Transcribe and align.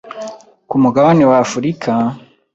Ku 0.69 0.75
Mugabane 0.83 1.23
wa 1.29 1.37
Afurika, 1.45 1.89